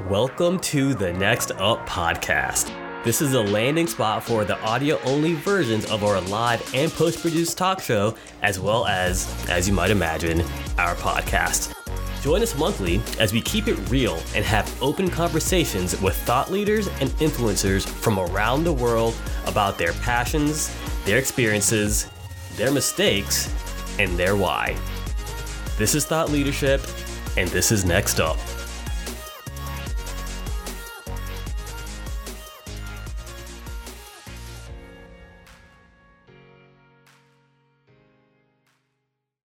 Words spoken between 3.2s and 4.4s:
is a landing spot